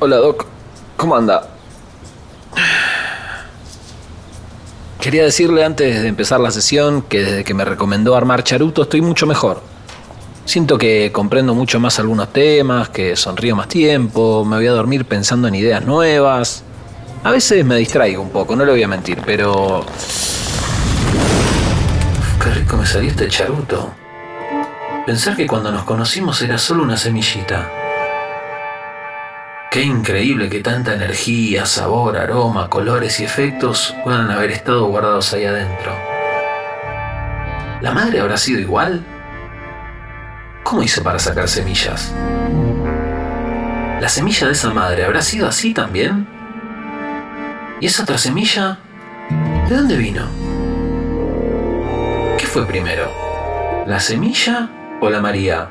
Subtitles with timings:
[0.00, 0.46] Hola, Doc.
[0.96, 1.48] ¿Cómo anda?
[5.00, 9.02] Quería decirle antes de empezar la sesión que desde que me recomendó armar charuto estoy
[9.02, 9.62] mucho mejor.
[10.46, 15.04] Siento que comprendo mucho más algunos temas, que sonrío más tiempo, me voy a dormir
[15.04, 16.62] pensando en ideas nuevas.
[17.22, 19.84] A veces me distraigo un poco, no le voy a mentir, pero...
[22.42, 23.92] Qué rico me salió este charuto.
[25.04, 27.83] Pensar que cuando nos conocimos era solo una semillita.
[29.74, 35.46] Qué increíble que tanta energía, sabor, aroma, colores y efectos puedan haber estado guardados ahí
[35.46, 35.92] adentro.
[37.80, 39.04] ¿La madre habrá sido igual?
[40.62, 42.14] ¿Cómo hice para sacar semillas?
[44.00, 46.24] ¿La semilla de esa madre habrá sido así también?
[47.80, 48.78] ¿Y esa otra semilla?
[49.68, 50.28] ¿De dónde vino?
[52.38, 53.10] ¿Qué fue primero?
[53.88, 54.68] ¿La semilla
[55.00, 55.68] o la María?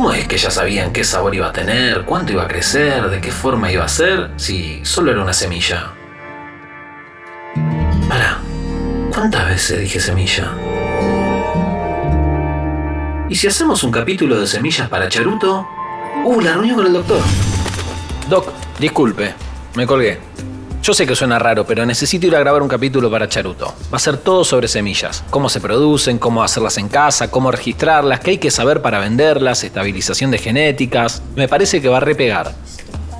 [0.00, 3.20] ¿Cómo es que ya sabían qué sabor iba a tener, cuánto iba a crecer, de
[3.20, 5.92] qué forma iba a ser, si solo era una semilla?
[8.08, 8.38] Para,
[9.12, 10.52] ¿cuántas veces dije semilla?
[13.28, 15.68] ¿Y si hacemos un capítulo de semillas para Charuto?
[16.24, 17.20] Uh, la reunión con el doctor.
[18.30, 19.34] Doc, disculpe,
[19.74, 20.18] me colgué.
[20.82, 23.74] Yo sé que suena raro, pero necesito ir a grabar un capítulo para Charuto.
[23.92, 25.22] Va a ser todo sobre semillas.
[25.28, 29.62] Cómo se producen, cómo hacerlas en casa, cómo registrarlas, qué hay que saber para venderlas,
[29.62, 31.22] estabilización de genéticas.
[31.36, 32.54] Me parece que va a repegar.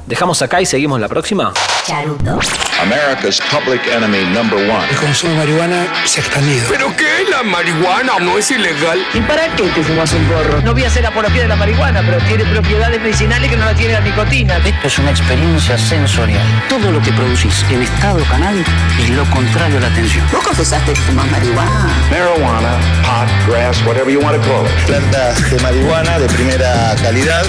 [0.07, 1.53] ¿Dejamos acá y seguimos la próxima?
[1.87, 2.39] Charuto.
[2.83, 4.89] America's public enemy number one.
[4.91, 6.67] El consumo de marihuana se ha expandido.
[6.69, 7.25] ¿Pero qué?
[7.31, 8.99] ¿La marihuana no es ilegal?
[9.13, 10.61] ¿Y para qué te fumas un porro?
[10.63, 13.75] No voy a hacer apología de la marihuana, pero tiene propiedades medicinales que no la
[13.75, 14.57] tiene la nicotina.
[14.59, 16.43] Esto es una experiencia sensorial.
[16.69, 18.65] Todo lo que producís en estado canal
[18.99, 20.27] es lo contrario a la atención.
[20.33, 21.89] ¿Vos confesaste que fumas marihuana?
[22.11, 24.73] Marijuana, pot, grass, whatever you want to call it.
[24.87, 27.45] plantas de marihuana de primera calidad.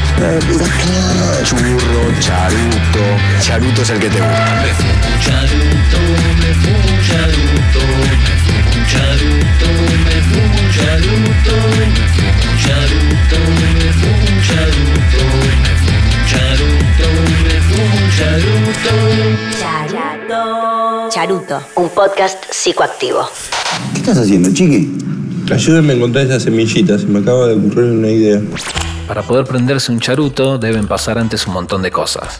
[1.44, 3.06] Churro, charuto.
[3.40, 5.21] Charuto es el que te gusta.
[5.22, 6.00] Charuto,
[6.42, 9.68] me fumo un charuto, me fumo un charuto,
[10.06, 15.22] me fumo un charuto, me fumo un charuto, me fumo un charuto,
[15.62, 17.08] me fumo un charuto,
[17.44, 18.94] me fumo un charuto.
[19.62, 21.10] Charuto.
[21.10, 23.30] Charuto, un podcast psicoactivo.
[23.94, 24.98] ¿Qué estás haciendo, chiqui?
[25.52, 28.42] Ayúdenme a encontrar esas semillitas, se me acaba de ocurrir una idea.
[29.08, 32.40] Para poder prenderse un charuto deben pasar antes un montón de cosas.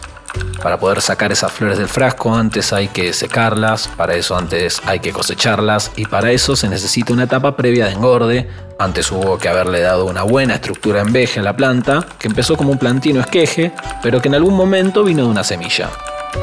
[0.62, 5.00] Para poder sacar esas flores del frasco antes hay que secarlas, para eso antes hay
[5.00, 8.48] que cosecharlas y para eso se necesita una etapa previa de engorde.
[8.78, 12.56] Antes hubo que haberle dado una buena estructura en veje a la planta, que empezó
[12.56, 13.72] como un plantino esqueje,
[14.02, 15.90] pero que en algún momento vino de una semilla.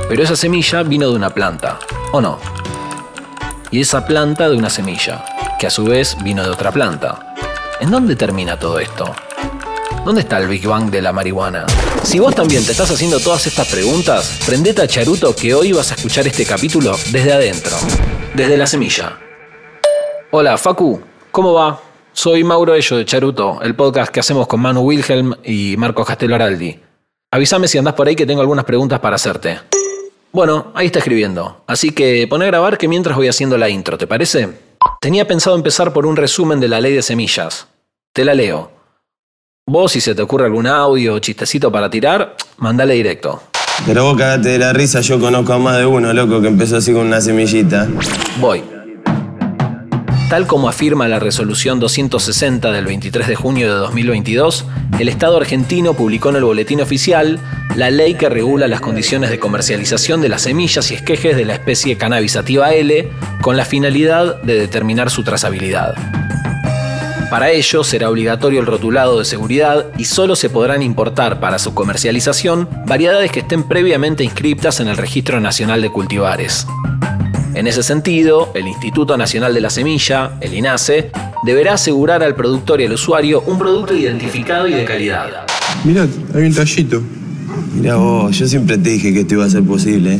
[0.08, 1.80] Pero esa semilla vino de una planta,
[2.12, 2.40] ¿o no?
[3.72, 5.24] Y esa planta de una semilla,
[5.58, 7.36] que a su vez vino de otra planta.
[7.80, 9.16] ¿En dónde termina todo esto?
[10.10, 11.68] ¿Dónde está el Big Bang de la marihuana?
[12.02, 15.92] Si vos también te estás haciendo todas estas preguntas, prendete a Charuto que hoy vas
[15.92, 17.78] a escuchar este capítulo desde adentro,
[18.34, 19.20] desde la semilla.
[20.32, 21.00] Hola, Facu,
[21.30, 21.80] ¿cómo va?
[22.12, 26.34] Soy Mauro Ello de Charuto, el podcast que hacemos con Manu Wilhelm y Marcos Castelo
[26.34, 26.80] Araldi.
[27.30, 29.60] Avísame si andás por ahí que tengo algunas preguntas para hacerte.
[30.32, 33.96] Bueno, ahí está escribiendo, así que pon a grabar que mientras voy haciendo la intro,
[34.00, 34.58] ¿te parece?
[35.02, 37.68] Tenía pensado empezar por un resumen de la ley de semillas.
[38.12, 38.79] Te la leo.
[39.70, 43.44] Vos, si se te ocurre algún audio o chistecito para tirar, mandale directo.
[43.86, 46.78] Pero vos cagate de la risa, yo conozco a más de uno, loco, que empezó
[46.78, 47.88] así con una semillita.
[48.40, 48.64] Voy.
[50.28, 54.66] Tal como afirma la resolución 260 del 23 de junio de 2022,
[54.98, 57.40] el Estado argentino publicó en el Boletín Oficial
[57.76, 61.54] la ley que regula las condiciones de comercialización de las semillas y esquejes de la
[61.54, 63.08] especie Cannabis sativa L
[63.44, 65.94] con la finalidad de determinar su trazabilidad.
[67.30, 71.76] Para ello será obligatorio el rotulado de seguridad y solo se podrán importar para su
[71.76, 76.66] comercialización variedades que estén previamente inscriptas en el Registro Nacional de Cultivares.
[77.54, 81.12] En ese sentido, el Instituto Nacional de la Semilla, el INASE,
[81.44, 85.46] deberá asegurar al productor y al usuario un producto identificado y de calidad.
[85.84, 87.02] Mirá, hay un tallito.
[87.76, 90.16] Mirá vos, yo siempre te dije que esto iba a ser posible.
[90.16, 90.20] ¿eh?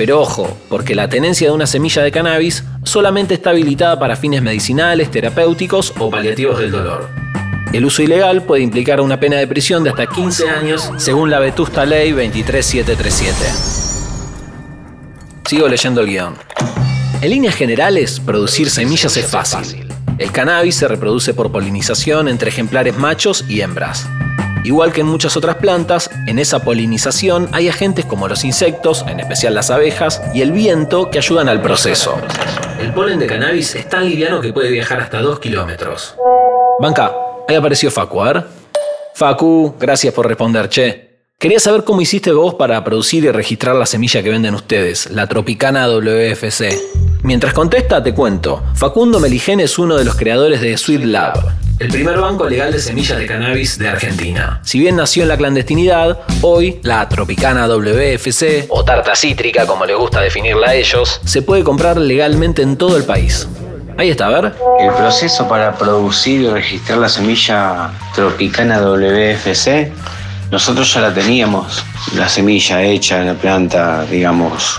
[0.00, 4.40] Pero ojo, porque la tenencia de una semilla de cannabis solamente está habilitada para fines
[4.40, 7.10] medicinales, terapéuticos o paliativos del dolor.
[7.74, 11.38] El uso ilegal puede implicar una pena de prisión de hasta 15 años, según la
[11.38, 13.34] vetusta ley 23737.
[15.44, 16.34] Sigo leyendo el guion.
[17.20, 19.86] En líneas generales, producir semillas es fácil.
[20.16, 24.08] El cannabis se reproduce por polinización entre ejemplares machos y hembras.
[24.62, 29.20] Igual que en muchas otras plantas, en esa polinización hay agentes como los insectos, en
[29.20, 32.16] especial las abejas, y el viento que ayudan al proceso.
[32.80, 36.14] El polen de cannabis es tan liviano que puede viajar hasta 2 kilómetros.
[36.80, 37.12] Banca,
[37.48, 38.44] ahí apareció Facu, a ver.
[39.14, 41.10] Facu, gracias por responder, che.
[41.38, 45.26] Quería saber cómo hiciste vos para producir y registrar la semilla que venden ustedes, la
[45.26, 46.78] Tropicana WFC.
[47.22, 48.62] Mientras contesta, te cuento.
[48.74, 51.38] Facundo Meligen es uno de los creadores de Sweet Lab,
[51.80, 54.60] el primer banco legal de semillas de cannabis de Argentina.
[54.62, 59.96] Si bien nació en la clandestinidad, hoy la Tropicana WFC, o tarta cítrica como les
[59.96, 63.48] gusta definirla a ellos, se puede comprar legalmente en todo el país.
[63.96, 64.54] Ahí está, a ver.
[64.78, 69.90] El proceso para producir y registrar la semilla Tropicana WFC,
[70.50, 71.82] nosotros ya la teníamos,
[72.14, 74.78] la semilla hecha en la planta, digamos,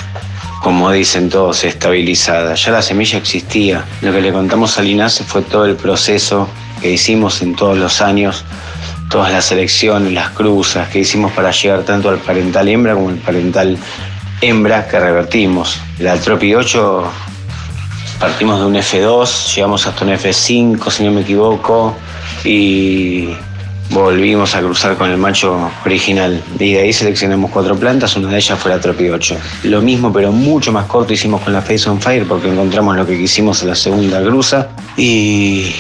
[0.62, 2.54] como dicen todos, estabilizada.
[2.54, 3.84] Ya la semilla existía.
[4.02, 6.48] Lo que le contamos a Linace fue todo el proceso
[6.82, 8.44] que hicimos en todos los años,
[9.10, 13.18] todas las elecciones, las cruzas que hicimos para llegar tanto al parental hembra como al
[13.18, 13.78] parental
[14.42, 15.80] hembra que revertimos.
[16.00, 17.04] La Tropi 8
[18.20, 21.96] partimos de un F2, llegamos hasta un F5 si no me equivoco
[22.44, 23.30] y
[23.92, 26.42] volvimos a cruzar con el macho original.
[26.60, 29.38] Y de ahí seleccionamos cuatro plantas, una de ellas fue la Tropi 8.
[29.64, 33.06] Lo mismo, pero mucho más corto hicimos con la Face on Fire porque encontramos lo
[33.06, 35.74] que quisimos en la segunda cruza y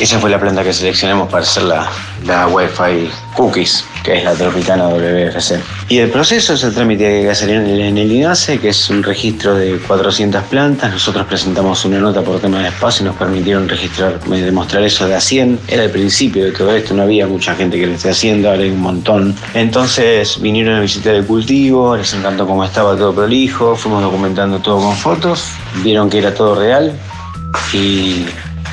[0.00, 1.86] esa fue la planta que seleccionamos para hacer la,
[2.24, 5.60] la Wi-Fi Cookies, que es la Tropicana WFC.
[5.90, 8.88] Y el proceso es el trámite que hay que en el, en INASE, que es
[8.88, 10.90] un registro de 400 plantas.
[10.90, 15.16] Nosotros presentamos una nota por tema de espacio y nos permitieron registrar, demostrar eso de
[15.16, 15.60] a 100.
[15.68, 18.62] Era el principio de todo esto, no había mucha gente que lo esté haciendo, ahora
[18.62, 19.34] hay un montón.
[19.52, 24.78] Entonces vinieron a visitar el cultivo, les encantó cómo estaba todo prolijo, fuimos documentando todo
[24.78, 25.50] con fotos,
[25.82, 26.98] vieron que era todo real
[27.72, 28.24] y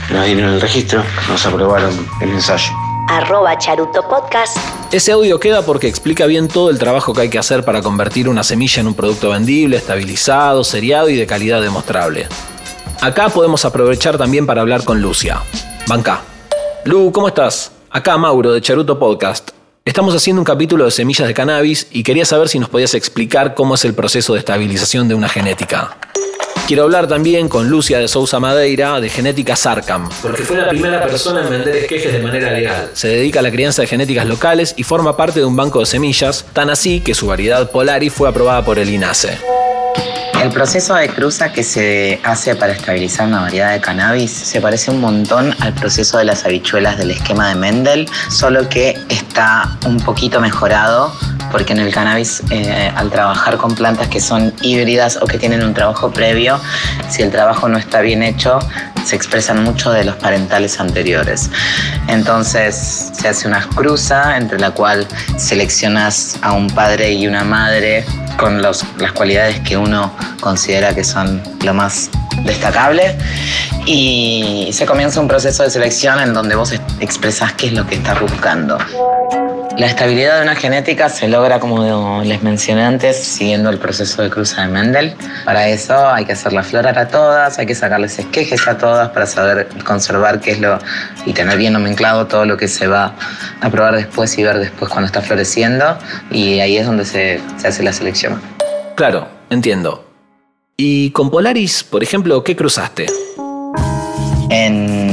[0.10, 2.72] nos dieron el registro, nos aprobaron el ensayo.
[3.10, 4.58] Arroba Charuto Podcast.
[4.92, 8.28] Ese audio queda porque explica bien todo el trabajo que hay que hacer para convertir
[8.28, 12.28] una semilla en un producto vendible, estabilizado, seriado y de calidad demostrable.
[13.02, 15.42] Acá podemos aprovechar también para hablar con Lucia.
[15.88, 16.22] Banca.
[16.84, 17.72] Lu, ¿cómo estás?
[17.90, 19.52] Acá Mauro de Charuto Podcast.
[19.86, 23.56] Estamos haciendo un capítulo de semillas de cannabis y quería saber si nos podías explicar
[23.56, 25.98] cómo es el proceso de estabilización de una genética.
[26.68, 31.02] Quiero hablar también con Lucia de Sousa Madeira de Genética Sarcam, porque fue la primera
[31.02, 32.90] persona en vender esquejes de manera legal.
[32.92, 35.86] Se dedica a la crianza de genéticas locales y forma parte de un banco de
[35.86, 39.38] semillas, tan así que su variedad Polari fue aprobada por el INASE.
[40.44, 44.92] El proceso de cruza que se hace para estabilizar una variedad de cannabis se parece
[44.92, 50.02] un montón al proceso de las habichuelas del esquema de Mendel, solo que está un
[50.02, 51.14] poquito mejorado
[51.52, 55.64] porque en el cannabis eh, al trabajar con plantas que son híbridas o que tienen
[55.64, 56.60] un trabajo previo,
[57.10, 58.60] si el trabajo no está bien hecho,
[59.06, 61.50] se expresan mucho de los parentales anteriores.
[62.08, 65.08] Entonces se hace una cruza entre la cual
[65.38, 68.06] seleccionas a un padre y una madre
[68.38, 72.10] con los, las cualidades que uno considera que son lo más
[72.44, 73.18] destacable
[73.86, 77.96] y se comienza un proceso de selección en donde vos expresás qué es lo que
[77.96, 78.78] estás buscando.
[79.78, 84.30] La estabilidad de una genética se logra, como les mencioné antes, siguiendo el proceso de
[84.32, 85.16] cruza de Mendel.
[85.46, 89.10] Para eso hay que hacer la florar a todas, hay que sacarles esquejes a todas
[89.10, 90.80] para saber conservar qué es lo
[91.28, 93.14] y tener bien nomenclado todo lo que se va
[93.62, 96.00] a probar después y ver después cuando está floreciendo.
[96.32, 98.42] Y ahí es donde se hace la selección.
[98.96, 100.10] Claro, entiendo.
[100.76, 103.06] ¿Y con Polaris, por ejemplo, qué cruzaste?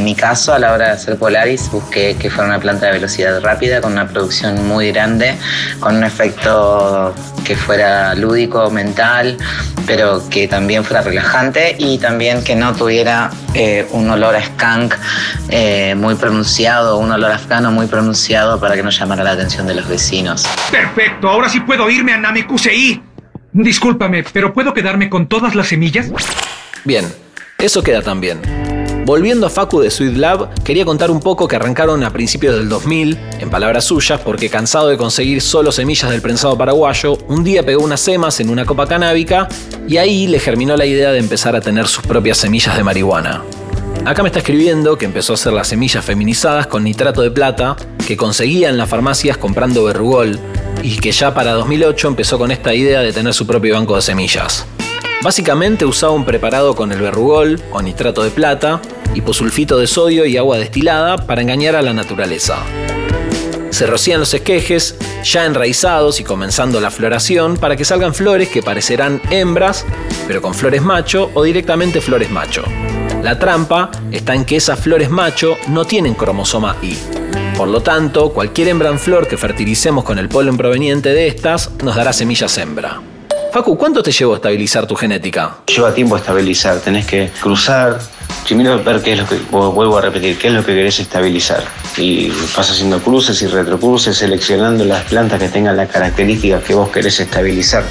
[0.04, 2.93] En mi caso, a la hora de hacer Polaris, busqué que fuera una planta de
[2.93, 5.34] velocidad rápida, con una producción muy grande,
[5.81, 9.38] con un efecto que fuera lúdico, mental,
[9.86, 14.94] pero que también fuera relajante y también que no tuviera eh, un olor a skunk
[15.48, 19.74] eh, muy pronunciado, un olor afgano muy pronunciado para que no llamara la atención de
[19.74, 20.44] los vecinos.
[20.70, 23.02] Perfecto, ahora sí puedo irme a Namekusei.
[23.55, 26.12] Discúlpame, ¿pero puedo quedarme con todas las semillas?
[26.84, 27.10] Bien,
[27.56, 28.73] eso queda también.
[29.05, 32.70] Volviendo a Facu de Sweet Lab, quería contar un poco que arrancaron a principios del
[32.70, 37.63] 2000, en palabras suyas, porque cansado de conseguir solo semillas del prensado paraguayo, un día
[37.63, 39.46] pegó unas semas en una copa canábica
[39.87, 43.43] y ahí le germinó la idea de empezar a tener sus propias semillas de marihuana.
[44.06, 47.77] Acá me está escribiendo que empezó a hacer las semillas feminizadas con nitrato de plata,
[48.06, 50.39] que conseguía en las farmacias comprando verrugol,
[50.82, 54.03] y que ya para 2008 empezó con esta idea de tener su propio banco de
[54.03, 54.67] semillas.
[55.24, 58.82] Básicamente usaba un preparado con el verrugol o nitrato de plata,
[59.14, 62.58] hiposulfito de sodio y agua destilada para engañar a la naturaleza.
[63.70, 68.62] Se rocían los esquejes, ya enraizados y comenzando la floración, para que salgan flores que
[68.62, 69.86] parecerán hembras,
[70.26, 72.62] pero con flores macho o directamente flores macho.
[73.22, 76.98] La trampa está en que esas flores macho no tienen cromosoma Y.
[77.56, 81.70] Por lo tanto, cualquier hembra en flor que fertilicemos con el polen proveniente de estas
[81.82, 83.00] nos dará semillas hembra.
[83.55, 85.58] Facu, ¿cuánto te llevó a estabilizar tu genética?
[85.69, 88.01] Lleva tiempo estabilizar, tenés que cruzar,
[88.44, 91.63] primero ver qué es lo que, vuelvo a repetir, qué es lo que querés estabilizar.
[91.96, 96.89] Y vas haciendo cruces y retrocruces, seleccionando las plantas que tengan las características que vos
[96.89, 97.84] querés estabilizar.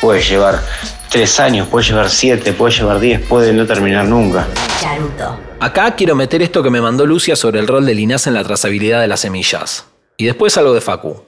[0.00, 0.60] Puede llevar
[1.08, 4.46] tres años, puede llevar siete, puede llevar diez, puede no terminar nunca.
[4.80, 5.36] Charuto.
[5.58, 8.44] Acá quiero meter esto que me mandó Lucia sobre el rol del INASE en la
[8.44, 9.86] trazabilidad de las semillas.
[10.16, 11.24] Y después algo de Facu.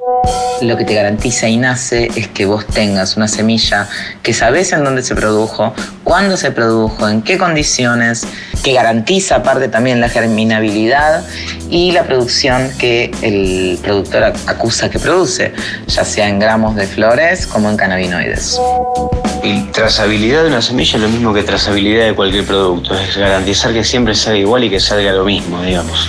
[0.63, 3.89] Lo que te garantiza INASE es que vos tengas una semilla
[4.23, 5.75] que sabes en dónde se produjo,
[6.05, 8.25] cuándo se produjo, en qué condiciones,
[8.63, 11.25] que garantiza aparte también la germinabilidad
[11.69, 15.53] y la producción que el productor acusa que produce,
[15.89, 18.61] ya sea en gramos de flores como en cannabinoides.
[19.43, 23.73] Y trazabilidad de una semilla es lo mismo que trazabilidad de cualquier producto, es garantizar
[23.73, 26.09] que siempre salga igual y que salga lo mismo, digamos.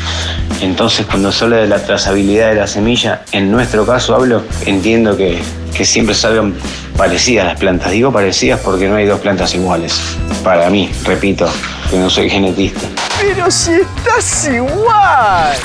[0.62, 5.18] Entonces, cuando se habla de la trazabilidad de la semilla, en nuestro caso hablo, entiendo
[5.18, 5.42] que,
[5.76, 6.54] que siempre salgan
[6.98, 7.92] parecidas las plantas.
[7.92, 10.00] Digo parecidas porque no hay dos plantas iguales.
[10.44, 11.48] Para mí, repito,
[11.90, 12.88] que no soy genetista.
[13.20, 15.56] Pero si estás igual.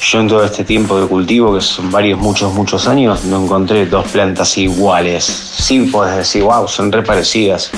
[0.00, 3.86] Yo en todo este tiempo de cultivo, que son varios, muchos, muchos años, no encontré
[3.86, 5.24] dos plantas iguales.
[5.24, 7.70] Sí puedes decir, wow, son re parecidas.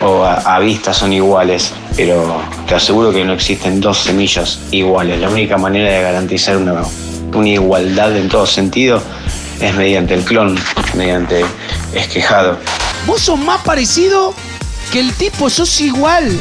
[0.00, 5.20] O a, vista son iguales, pero te aseguro que no existen dos semillas iguales.
[5.20, 6.82] La única manera de garantizar una,
[7.32, 9.02] una igualdad en todo sentido
[9.60, 10.58] es mediante el clon,
[10.94, 11.44] mediante
[11.94, 12.58] esquejado.
[13.06, 14.34] Vos sos más parecido
[14.92, 16.38] que el tipo, sos igual.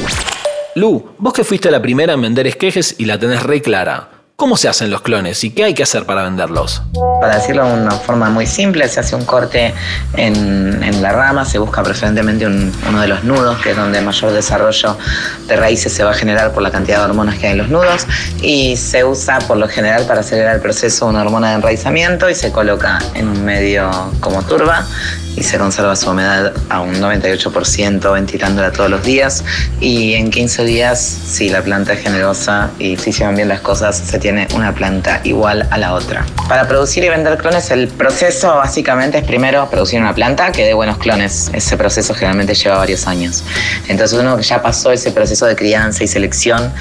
[0.76, 4.13] Lu, vos que fuiste la primera en vender esquejes y la tenés re clara.
[4.36, 6.82] ¿Cómo se hacen los clones y qué hay que hacer para venderlos?
[7.22, 9.76] Para decirlo de una forma muy simple, se hace un corte
[10.18, 14.98] en, la rama, se busca preferentemente uno de los nudos, que es donde mayor desarrollo
[15.48, 17.70] de raíces se va a generar por la cantidad de hormonas que hay en los
[17.70, 18.08] nudos,
[18.42, 22.34] y se usa por lo general para acelerar el proceso una hormona de enraizamiento y
[22.34, 24.88] se coloca en un medio como turba
[25.36, 29.44] y se conserva su humedad a un 98% ventilándola todos los días
[29.80, 33.62] y en 15 días si la planta es generosa y si se van bien las
[33.62, 36.26] cosas se tiene una planta igual a la otra.
[36.48, 40.74] Para producir y vender clones el proceso básicamente es primero producir una planta que dé
[40.74, 41.50] buenos clones.
[41.54, 43.44] Ese proceso generalmente lleva varios años.
[43.88, 46.72] Entonces uno que ya pasó ese proceso de crianza y selección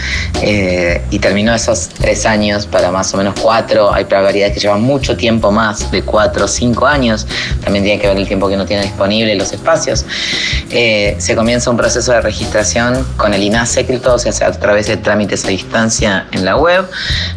[0.43, 4.83] eh, y terminó esos tres años para más o menos cuatro, hay variedades que llevan
[4.83, 7.27] mucho tiempo más, de cuatro o cinco años,
[7.63, 10.05] también tiene que ver el tiempo que no tiene disponible los espacios.
[10.71, 14.53] Eh, se comienza un proceso de registración con el INASE, que todo se hace a
[14.53, 16.87] través de trámites a distancia en la web.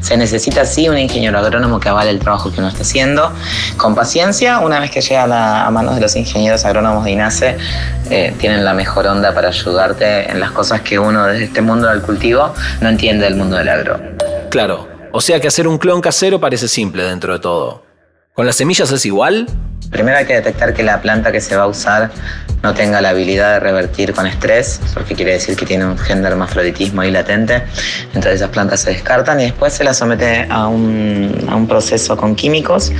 [0.01, 3.31] Se necesita sí un ingeniero agrónomo que avale el trabajo que uno está haciendo.
[3.77, 7.57] Con paciencia, una vez que llega a, manos de los ingenieros agrónomos de INASE,
[8.09, 11.87] eh, tienen la mejor onda para ayudarte en las cosas que uno desde este mundo
[11.87, 13.99] del cultivo no entiende del mundo del agro.
[14.49, 17.84] Claro, o sea que hacer un clon casero parece simple dentro de todo.
[18.35, 19.47] ¿Con las semillas es igual?
[19.91, 22.11] Primero hay que detectar que la planta que se va a usar
[22.63, 26.21] no tenga la habilidad de revertir con estrés, porque quiere decir que tiene un gen
[26.21, 27.63] de hermafroditismo ahí latente.
[28.07, 32.17] Entonces esas plantas se descartan y después se las somete a un, a un proceso
[32.17, 32.91] con químicos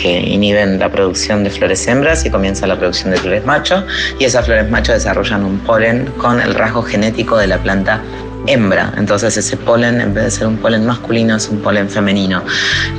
[0.00, 3.84] que inhiben la producción de flores hembras y comienza la producción de flores macho.
[4.20, 8.00] Y esas flores macho desarrollan un polen con el rasgo genético de la planta
[8.46, 8.92] hembra.
[8.96, 12.42] Entonces ese polen, en vez de ser un polen masculino, es un polen femenino.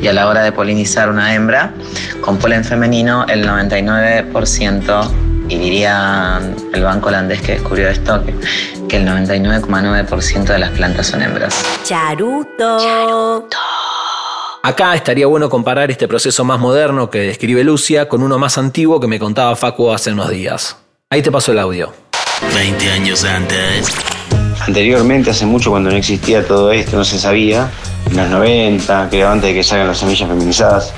[0.02, 1.74] Y a la hora de polinizar una hembra
[2.22, 5.12] con polen femenino, el 99%,
[5.48, 6.40] y diría
[6.74, 8.24] el banco holandés que descubrió esto,
[8.88, 11.66] que, el 99,9% de las plantas son hembras.
[11.84, 12.80] Charuto.
[12.80, 13.58] Charuto.
[14.64, 19.00] Acá estaría bueno comparar este proceso más moderno que describe Lucia con uno más antiguo
[19.00, 20.78] que me contaba Facu hace unos días.
[21.10, 21.94] Ahí te paso el audio.
[22.54, 24.15] 20 años antes.
[24.68, 27.70] Anteriormente, hace mucho cuando no existía todo esto, no se sabía,
[28.10, 30.94] en los 90, creo antes de que salgan las semillas feminizadas,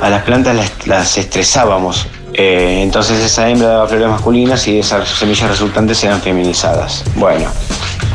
[0.00, 0.56] a las plantas
[0.86, 2.06] las, estresábamos.
[2.34, 7.04] Eh, entonces esa hembra daba flores masculinas y esas semillas resultantes eran feminizadas.
[7.16, 7.50] Bueno,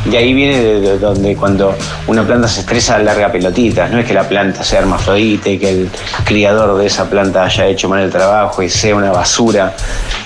[0.04, 1.74] de ahí viene de, donde cuando
[2.06, 3.90] una planta se estresa larga pelotitas.
[3.90, 5.90] No es que la planta sea hermafrodita y que el
[6.24, 9.74] criador de esa planta haya hecho mal el trabajo y sea una basura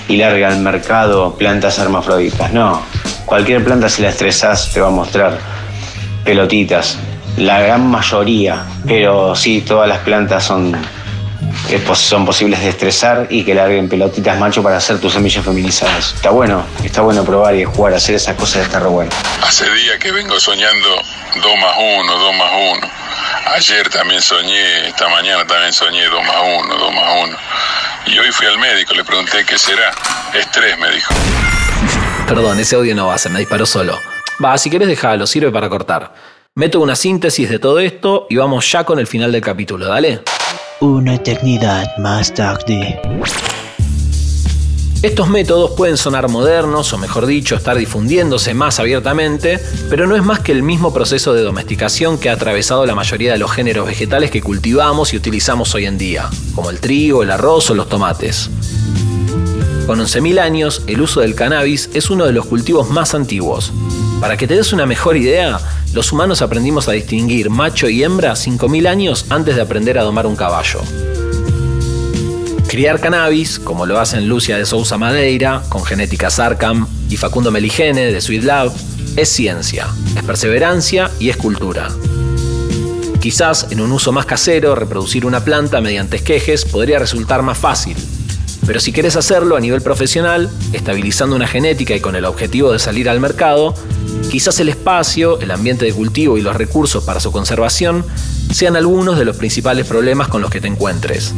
[0.07, 2.51] y larga al mercado plantas hermafroditas.
[2.53, 2.81] No,
[3.25, 5.37] Cualquier planta si la estresas te va a mostrar
[6.23, 6.97] pelotitas.
[7.37, 10.75] La gran mayoría, pero sí, todas las plantas son,
[11.95, 16.13] son posibles de estresar y que larguen pelotitas macho para hacer tus semillas feminizadas.
[16.15, 19.11] Está bueno, está bueno probar y jugar, hacer esas cosas está re bueno.
[19.41, 20.89] Hace días que vengo soñando
[21.35, 22.87] 2 más 1, 2 más 1.
[23.55, 27.37] Ayer también soñé, esta mañana también soñé 2 más 1, 2 más 1.
[28.07, 29.91] Y hoy fui al médico, le pregunté qué será.
[30.33, 31.13] Estrés, me dijo.
[32.27, 33.99] Perdón, ese audio no va, se me disparó solo.
[34.43, 36.13] Va, si querés dejarlo, sirve para cortar.
[36.55, 40.21] Meto una síntesis de todo esto y vamos ya con el final del capítulo, dale.
[40.83, 42.99] Una eternidad más tarde.
[45.01, 50.23] Estos métodos pueden sonar modernos o mejor dicho estar difundiéndose más abiertamente, pero no es
[50.23, 53.87] más que el mismo proceso de domesticación que ha atravesado la mayoría de los géneros
[53.87, 57.87] vegetales que cultivamos y utilizamos hoy en día, como el trigo, el arroz o los
[57.87, 58.49] tomates.
[59.87, 63.71] Con 11.000 años, el uso del cannabis es uno de los cultivos más antiguos.
[64.23, 65.59] Para que te des una mejor idea,
[65.93, 70.25] los humanos aprendimos a distinguir macho y hembra 5.000 años antes de aprender a domar
[70.25, 70.79] un caballo.
[72.69, 78.13] Criar cannabis, como lo hacen Lucia de Sousa Madeira, con genética Sarkam, y Facundo Meligene,
[78.13, 78.71] de Sweet Lab,
[79.17, 81.89] es ciencia, es perseverancia y es cultura.
[83.19, 87.97] Quizás en un uso más casero, reproducir una planta mediante esquejes podría resultar más fácil.
[88.65, 92.79] Pero si querés hacerlo a nivel profesional, estabilizando una genética y con el objetivo de
[92.79, 93.75] salir al mercado,
[94.29, 98.05] quizás el espacio, el ambiente de cultivo y los recursos para su conservación
[98.51, 101.33] sean algunos de los principales problemas con los que te encuentres.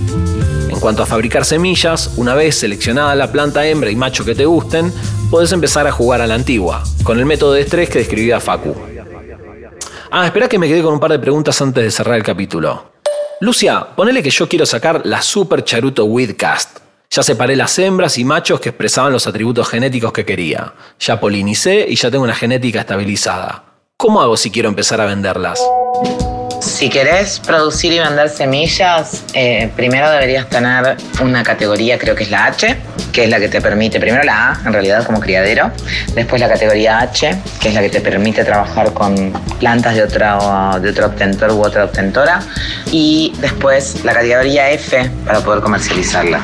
[0.70, 4.46] En cuanto a fabricar semillas, una vez seleccionada la planta hembra y macho que te
[4.46, 4.92] gusten,
[5.30, 8.76] podés empezar a jugar a la antigua, con el método de estrés que describía Facu.
[10.12, 12.94] Ah, espera que me quedé con un par de preguntas antes de cerrar el capítulo.
[13.42, 16.85] Lucia, ponele que yo quiero sacar la Super Charuto Weedcast.
[17.10, 20.74] Ya separé las hembras y machos que expresaban los atributos genéticos que quería.
[21.00, 23.64] Ya polinicé y ya tengo una genética estabilizada.
[23.98, 25.60] ¿Cómo hago si quiero empezar a venderlas?
[26.62, 32.32] Si querés producir y vender semillas, eh, primero deberías tener una categoría, creo que es
[32.32, 32.76] la H,
[33.14, 35.72] que es la que te permite, primero la A, en realidad como criadero,
[36.16, 40.80] después la categoría H, que es la que te permite trabajar con plantas de, otra,
[40.82, 42.42] de otro obtentor u otra obtentora,
[42.92, 46.42] y después la categoría F para poder comercializarla.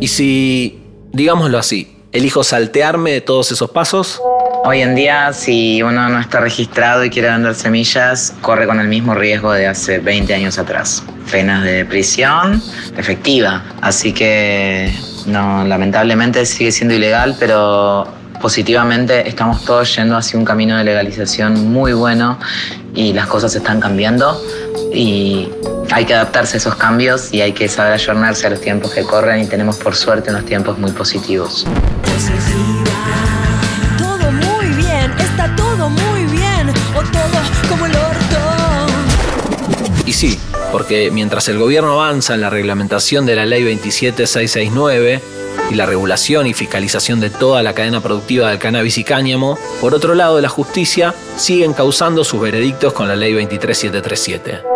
[0.00, 4.20] ¿Y si, digámoslo así, elijo saltearme de todos esos pasos?
[4.64, 8.88] Hoy en día, si uno no está registrado y quiere vender semillas, corre con el
[8.88, 11.02] mismo riesgo de hace 20 años atrás.
[11.30, 12.62] Penas de prisión
[12.96, 13.64] efectiva.
[13.80, 14.92] Así que,
[15.26, 18.06] no, lamentablemente sigue siendo ilegal, pero
[18.40, 22.38] positivamente estamos todos yendo hacia un camino de legalización muy bueno
[22.94, 24.38] y las cosas están cambiando
[24.92, 25.48] y
[25.92, 29.02] hay que adaptarse a esos cambios y hay que saber ayornarse a los tiempos que
[29.02, 31.66] corren y tenemos por suerte unos tiempos muy positivos.
[40.04, 40.38] Y sí,
[40.70, 45.20] porque mientras el gobierno avanza en la reglamentación de la Ley 27669
[45.70, 49.94] y la regulación y fiscalización de toda la cadena productiva del cannabis y cáñamo, por
[49.94, 54.75] otro lado la justicia sigue encauzando sus veredictos con la Ley 23737.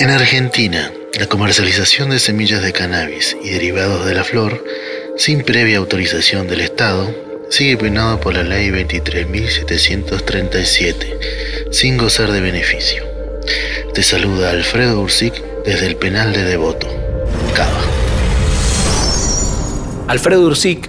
[0.00, 4.64] En Argentina, la comercialización de semillas de cannabis y derivados de la flor,
[5.18, 7.14] sin previa autorización del Estado,
[7.50, 13.04] sigue penado por la Ley 23.737, sin gozar de beneficio.
[13.92, 15.34] Te saluda Alfredo Ursic
[15.66, 16.88] desde el penal de Devoto,
[17.54, 17.82] Cava.
[20.08, 20.88] Alfredo Ursic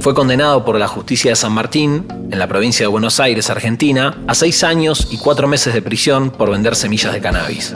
[0.00, 4.20] fue condenado por la justicia de San Martín, en la provincia de Buenos Aires, Argentina,
[4.26, 7.72] a seis años y cuatro meses de prisión por vender semillas de cannabis.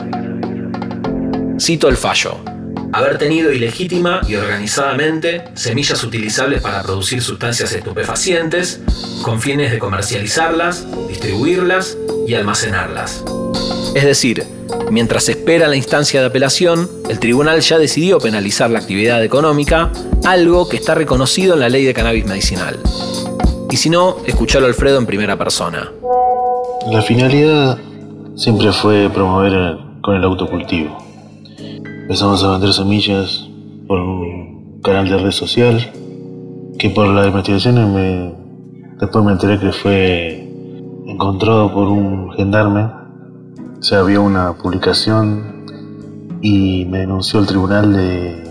[1.59, 2.37] Cito el fallo.
[2.93, 8.81] Haber tenido ilegítima y organizadamente semillas utilizables para producir sustancias estupefacientes
[9.23, 13.23] con fines de comercializarlas, distribuirlas y almacenarlas.
[13.95, 14.43] Es decir,
[14.91, 19.91] mientras espera la instancia de apelación, el tribunal ya decidió penalizar la actividad económica,
[20.25, 22.77] algo que está reconocido en la ley de cannabis medicinal.
[23.71, 25.91] Y si no, escuchalo Alfredo en primera persona.
[26.91, 27.77] La finalidad
[28.35, 31.06] siempre fue promover con el autocultivo.
[32.07, 33.49] Empezamos a vender semillas
[33.85, 35.91] por un canal de red social
[36.79, 38.33] que por la investigación me,
[38.97, 40.49] después me enteré que fue
[41.05, 42.85] encontrado por un gendarme
[43.77, 45.65] o sea, había una publicación
[46.41, 48.41] y me denunció el tribunal de,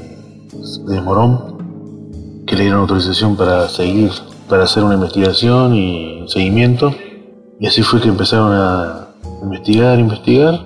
[0.87, 4.11] de Morón que le dieron autorización para seguir,
[4.51, 6.95] para hacer una investigación y seguimiento.
[7.59, 9.09] Y así fue que empezaron a
[9.42, 10.61] investigar, investigar,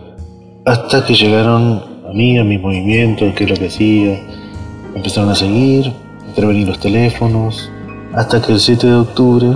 [0.66, 4.20] hasta que llegaron a mí, a mis movimientos, qué es lo que hacía.
[4.94, 5.92] Empezaron a seguir,
[6.26, 7.70] intervenir los teléfonos,
[8.12, 9.46] hasta que el 7 de octubre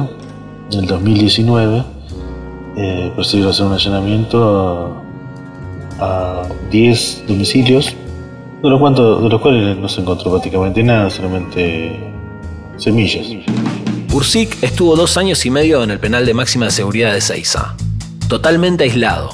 [0.70, 1.84] del 2019
[2.76, 5.02] eh, procedieron a hacer un allanamiento
[6.00, 7.94] a, 10 domicilios,
[8.62, 11.98] de los, de los cuales no se encontró prácticamente nada, solamente
[12.76, 13.26] semillas.
[14.12, 17.76] Ursic estuvo dos años y medio en el penal de máxima seguridad de Seiza,
[18.28, 19.30] totalmente aislado,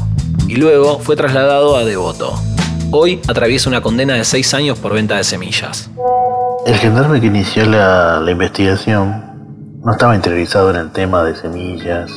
[0.48, 2.34] y luego fue trasladado a Devoto.
[2.92, 5.88] Hoy atraviesa una condena de seis años por venta de semillas.
[6.66, 12.10] El gendarme que inició la, la investigación no estaba interiorizado en el tema de semillas,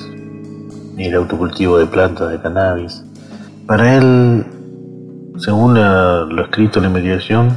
[0.95, 3.03] ni el autocultivo de plantas de cannabis.
[3.67, 4.45] Para él,
[5.37, 7.55] según lo escrito en la investigación,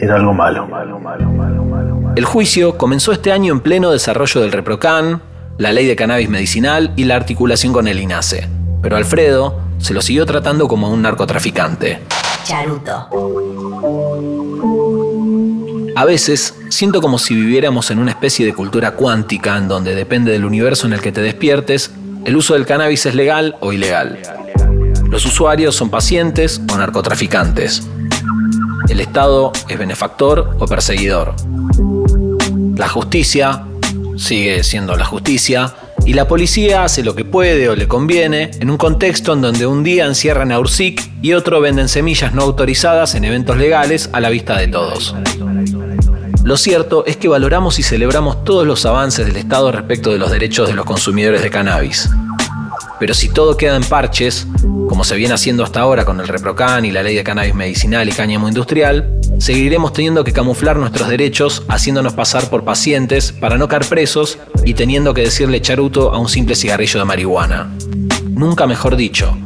[0.00, 4.42] era algo malo, malo, malo, malo, malo, El juicio comenzó este año en pleno desarrollo
[4.42, 5.22] del ReproCan,
[5.56, 8.46] la ley de cannabis medicinal y la articulación con el INASE.
[8.82, 12.00] Pero Alfredo se lo siguió tratando como un narcotraficante.
[12.44, 13.08] Charuto.
[15.96, 20.32] A veces siento como si viviéramos en una especie de cultura cuántica en donde depende
[20.32, 21.90] del universo en el que te despiertes,
[22.24, 24.20] el uso del cannabis es legal o ilegal.
[25.10, 27.82] Los usuarios son pacientes o narcotraficantes.
[28.88, 31.34] El Estado es benefactor o perseguidor.
[32.76, 33.64] La justicia
[34.16, 35.74] sigue siendo la justicia
[36.08, 39.66] y la policía hace lo que puede o le conviene en un contexto en donde
[39.66, 44.20] un día encierran a Ursic y otro venden semillas no autorizadas en eventos legales a
[44.20, 45.14] la vista de todos.
[46.44, 50.30] Lo cierto es que valoramos y celebramos todos los avances del Estado respecto de los
[50.30, 52.08] derechos de los consumidores de cannabis.
[52.98, 54.46] Pero si todo queda en parches,
[54.88, 58.08] como se viene haciendo hasta ahora con el ReproCan y la ley de cannabis medicinal
[58.08, 63.68] y cáñamo industrial, seguiremos teniendo que camuflar nuestros derechos haciéndonos pasar por pacientes para no
[63.68, 67.70] caer presos y teniendo que decirle charuto a un simple cigarrillo de marihuana.
[68.30, 69.36] Nunca mejor dicho.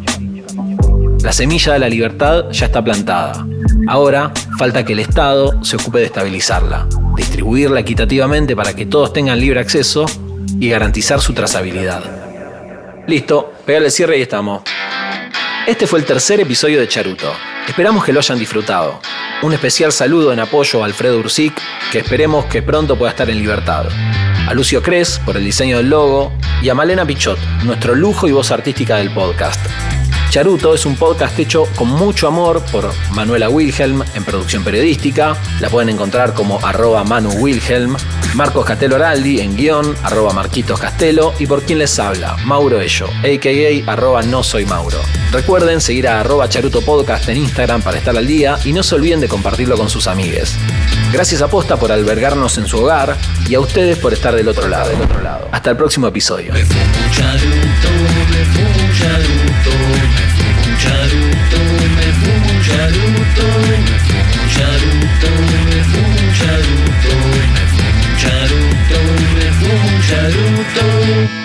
[1.23, 3.47] La semilla de la libertad ya está plantada.
[3.87, 6.87] Ahora falta que el Estado se ocupe de estabilizarla,
[7.17, 10.07] distribuirla equitativamente para que todos tengan libre acceso
[10.59, 12.22] y garantizar su trazabilidad.
[13.07, 14.63] Listo, pégale el cierre y estamos.
[15.67, 17.33] Este fue el tercer episodio de Charuto.
[17.67, 19.01] Esperamos que lo hayan disfrutado.
[19.43, 21.61] Un especial saludo en apoyo a Alfredo Ursic,
[21.91, 23.87] que esperemos que pronto pueda estar en libertad.
[24.49, 28.33] A Lucio Cres por el diseño del logo y a Malena Pichot, nuestro lujo y
[28.33, 29.61] voz artística del podcast.
[30.33, 35.37] Charuto es un podcast hecho con mucho amor por Manuela Wilhelm en producción periodística.
[35.61, 37.95] La pueden encontrar como arroba Manu Wilhelm,
[38.33, 43.09] Marcos Castelo Araldi en guion, arroba Marquitos Castelo y por quien les habla, Mauro Ello,
[43.09, 43.93] a.k.a.
[43.93, 44.97] arroba no soy Mauro.
[45.33, 48.95] Recuerden seguir a arroba Charuto Podcast en Instagram para estar al día y no se
[48.95, 50.57] olviden de compartirlo con sus amigues.
[51.13, 53.19] Gracias a Posta por albergarnos en su hogar
[53.51, 54.89] y a ustedes por estar del otro lado.
[54.89, 55.47] Del otro lado.
[55.53, 56.55] Hasta el próximo episodio.
[62.73, 68.99] Charuto, me fumo charuto, me fumo charuto, me fumo charuto,
[69.35, 71.42] me fumo charuto.